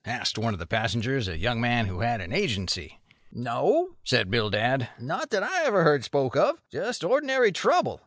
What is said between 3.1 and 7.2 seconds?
"No," said Bildad, "not that I ever heard spoke of. Just